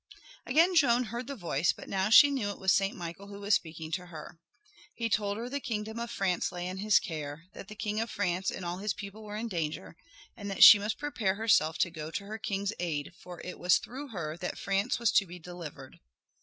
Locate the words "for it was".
13.21-13.77